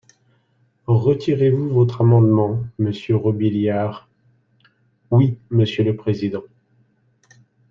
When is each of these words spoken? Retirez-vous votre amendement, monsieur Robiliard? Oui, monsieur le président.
Retirez-vous 0.87 1.69
votre 1.69 2.01
amendement, 2.01 2.57
monsieur 2.79 3.15
Robiliard? 3.17 4.09
Oui, 5.11 5.37
monsieur 5.51 5.83
le 5.83 5.95
président. 5.95 6.41